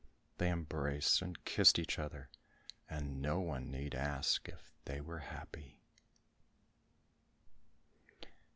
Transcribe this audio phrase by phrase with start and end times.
[0.39, 2.31] They embraced and kissed each other,
[2.89, 5.77] and no one need ask if they were happy.